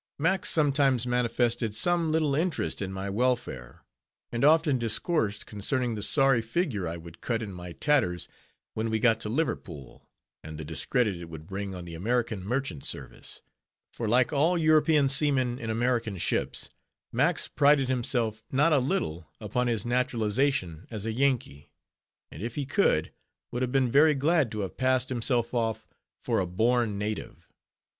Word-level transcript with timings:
Max 0.17 0.49
sometimes 0.49 1.05
manifested 1.05 1.75
some 1.75 2.11
little 2.11 2.33
interest 2.33 2.81
in 2.81 2.91
my 2.91 3.07
welfare; 3.07 3.83
and 4.31 4.43
often 4.43 4.79
discoursed 4.79 5.45
concerning 5.45 5.93
the 5.93 6.01
sorry 6.01 6.41
figure 6.41 6.87
I 6.87 6.97
would 6.97 7.21
cut 7.21 7.43
in 7.43 7.53
my 7.53 7.73
tatters 7.73 8.27
when 8.73 8.89
we 8.89 8.97
got 8.97 9.19
to 9.19 9.29
Liverpool, 9.29 10.09
and 10.43 10.57
the 10.57 10.65
discredit 10.65 11.17
it 11.17 11.29
would 11.29 11.45
bring 11.45 11.75
on 11.75 11.85
the 11.85 11.93
American 11.93 12.43
Merchant 12.43 12.83
Service; 12.83 13.43
for 13.93 14.07
like 14.09 14.33
all 14.33 14.57
European 14.57 15.07
seamen 15.07 15.59
in 15.59 15.69
American 15.69 16.17
ships, 16.17 16.71
Max 17.11 17.47
prided 17.47 17.87
himself 17.87 18.41
not 18.51 18.73
a 18.73 18.79
little 18.79 19.27
upon 19.39 19.67
his 19.67 19.85
naturalization 19.85 20.87
as 20.89 21.05
a 21.05 21.13
Yankee, 21.13 21.69
and 22.31 22.41
if 22.41 22.55
he 22.55 22.65
could, 22.65 23.13
would 23.51 23.61
have 23.61 23.71
been 23.71 23.91
very 23.91 24.15
glad 24.15 24.51
to 24.51 24.61
have 24.61 24.77
passed 24.77 25.09
himself 25.09 25.53
off 25.53 25.85
for 26.17 26.39
a 26.39 26.47
born 26.47 26.97
native. 26.97 27.47